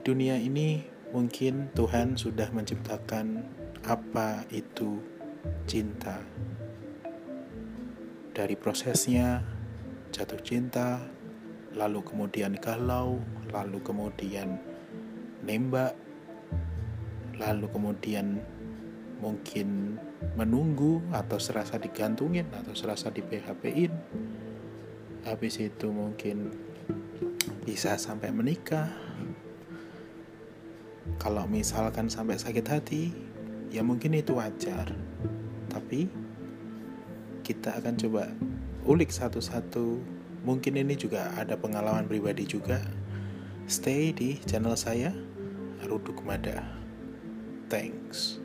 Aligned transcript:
di 0.00 0.16
dunia 0.16 0.40
ini 0.40 0.80
mungkin 1.12 1.68
Tuhan 1.76 2.16
sudah 2.16 2.48
menciptakan 2.56 3.44
apa 3.84 4.48
itu 4.48 4.96
cinta. 5.68 6.24
Dari 8.32 8.56
prosesnya 8.56 9.44
jatuh 10.08 10.40
cinta, 10.40 11.04
lalu 11.76 12.00
kemudian 12.00 12.56
galau, 12.56 13.20
lalu 13.52 13.84
kemudian 13.84 14.56
nembak, 15.44 15.92
lalu 17.36 17.68
kemudian 17.68 18.40
mungkin 19.20 20.00
menunggu 20.32 21.04
atau 21.12 21.36
serasa 21.36 21.76
digantungin 21.76 22.48
atau 22.56 22.72
serasa 22.72 23.12
di 23.12 23.20
PHP-in. 23.20 23.92
Habis 25.28 25.60
itu 25.60 25.92
mungkin 25.92 26.56
bisa 27.68 28.00
sampai 28.00 28.32
menikah. 28.32 29.09
Kalau 31.20 31.44
misalkan 31.44 32.08
sampai 32.08 32.40
sakit 32.40 32.64
hati, 32.64 33.12
ya 33.68 33.84
mungkin 33.84 34.16
itu 34.16 34.40
wajar. 34.40 34.88
Tapi 35.68 36.08
kita 37.44 37.76
akan 37.76 37.94
coba 38.00 38.24
ulik 38.88 39.12
satu-satu. 39.12 40.00
Mungkin 40.48 40.80
ini 40.80 40.96
juga 40.96 41.28
ada 41.36 41.60
pengalaman 41.60 42.08
pribadi 42.08 42.48
juga. 42.48 42.80
Stay 43.68 44.16
di 44.16 44.40
channel 44.48 44.72
saya, 44.80 45.12
Ruduk 45.84 46.24
Mada. 46.24 46.64
Thanks. 47.68 48.40